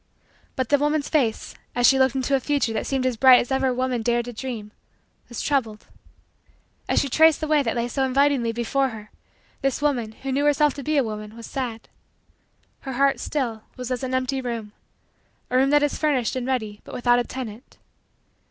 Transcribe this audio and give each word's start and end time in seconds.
But 0.55 0.69
the 0.69 0.79
woman's 0.79 1.09
face, 1.09 1.53
as 1.75 1.85
she 1.85 1.99
looked 1.99 2.15
into 2.15 2.33
a 2.35 2.39
future 2.39 2.73
that 2.73 2.87
seemed 2.87 3.05
as 3.05 3.17
bright 3.17 3.39
as 3.39 3.51
ever 3.51 3.71
woman 3.71 4.01
dared 4.01 4.25
to 4.25 4.33
dream, 4.33 4.71
was 5.29 5.43
troubled. 5.43 5.85
As 6.89 6.99
she 6.99 7.07
traced 7.07 7.39
the 7.39 7.47
way 7.47 7.61
that 7.61 7.75
lay 7.75 7.87
so 7.87 8.03
invitingly 8.03 8.51
before 8.51 8.89
her, 8.89 9.11
this 9.61 9.79
woman, 9.79 10.13
who 10.23 10.31
knew 10.31 10.45
herself 10.45 10.73
to 10.73 10.83
be 10.83 10.97
a 10.97 11.03
woman, 11.03 11.37
was 11.37 11.45
sad. 11.45 11.87
Her 12.79 12.93
heart, 12.93 13.19
still, 13.19 13.61
was 13.77 13.91
as 13.91 14.01
an 14.01 14.15
empty 14.15 14.41
room 14.41 14.71
a 15.51 15.57
room 15.57 15.69
that 15.69 15.83
is 15.83 15.99
furnished 15.99 16.35
and 16.35 16.47
ready 16.47 16.81
but 16.83 16.95
without 16.95 17.19
a 17.19 17.23
tenant. 17.23 17.77